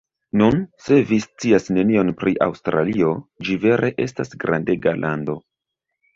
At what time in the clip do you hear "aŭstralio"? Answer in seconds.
2.47-3.13